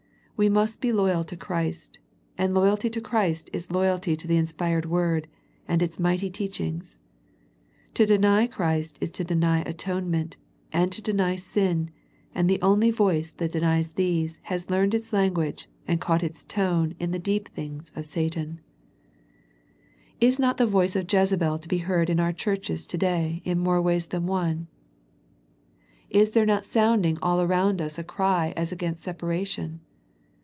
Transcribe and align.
We 0.37 0.49
must 0.49 0.81
be 0.81 0.91
loyal 0.91 1.23
to 1.25 1.37
Christ, 1.37 1.99
and 2.35 2.55
loyalty 2.55 2.89
to 2.89 2.99
Christ 2.99 3.51
is 3.53 3.69
loyalty 3.69 4.15
to 4.17 4.27
the 4.27 4.37
inspired 4.37 4.87
Word, 4.87 5.27
and 5.67 5.83
its 5.83 5.99
mighty 5.99 6.31
teachings. 6.31 6.97
To 7.93 8.07
deny 8.07 8.47
Christ 8.47 8.97
is 8.99 9.11
to 9.11 9.23
deny 9.23 9.59
atonement, 9.59 10.37
and 10.73 10.91
to 10.93 11.01
deny 11.03 11.35
sin, 11.35 11.91
and 12.33 12.49
the 12.49 12.59
only 12.59 12.89
voice 12.89 13.31
that 13.33 13.51
denies 13.51 13.91
these 13.91 14.39
has 14.45 14.71
learned 14.71 14.95
its 14.95 15.13
language 15.13 15.69
and 15.87 16.01
caught 16.01 16.23
its 16.23 16.43
tone 16.43 16.95
in 16.97 17.11
the 17.11 17.19
deep 17.19 17.49
things 17.49 17.91
of 17.95 18.07
Satan. 18.07 18.61
The 20.19 20.27
Thyatira 20.31 20.31
Letter 20.31 20.33
131 20.33 20.33
Is 20.33 20.39
not 20.39 20.57
the 20.57 20.71
voice 20.71 20.95
of 20.95 21.13
Jezebel 21.37 21.59
to 21.59 21.67
be 21.67 21.85
heard 21.85 22.09
in 22.09 22.19
our 22.19 22.33
churches 22.33 22.87
to 22.87 22.97
day 22.97 23.43
in 23.45 23.59
more 23.59 23.79
ways 23.79 24.07
than 24.07 24.25
one? 24.25 24.69
Is 26.09 26.31
there 26.31 26.47
not 26.47 26.65
sounding 26.65 27.19
all 27.21 27.41
around 27.43 27.79
us 27.79 27.99
a 27.99 28.03
cry 28.03 28.55
as 28.57 28.71
against 28.71 29.03
separation 29.03 29.81